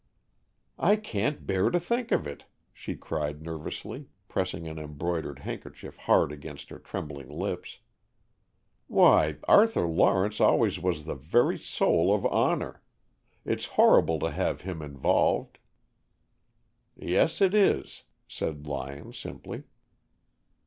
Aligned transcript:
"I 0.79 0.95
can't 0.95 1.45
bear 1.45 1.69
to 1.69 1.79
think 1.79 2.11
of 2.11 2.25
it!" 2.25 2.45
she 2.73 2.95
cried 2.95 3.43
nervously, 3.43 4.07
pressing 4.27 4.67
an 4.67 4.79
embroidered 4.79 5.37
handkerchief 5.37 5.95
hard 5.95 6.31
against 6.31 6.69
her 6.69 6.79
trembling 6.79 7.29
lips. 7.29 7.81
"Why, 8.87 9.37
Arthur 9.43 9.85
Lawrence 9.85 10.41
always 10.41 10.79
was 10.79 11.05
the 11.05 11.13
very 11.13 11.59
soul 11.59 12.11
of 12.15 12.25
honor. 12.25 12.81
It's 13.45 13.65
horrible 13.77 14.17
to 14.21 14.31
have 14.31 14.61
him 14.61 14.81
involved," 14.81 15.59
"Yes, 16.95 17.39
it 17.39 17.53
is," 17.53 18.01
said 18.27 18.65
Lyon 18.65 19.13
simply. 19.13 19.65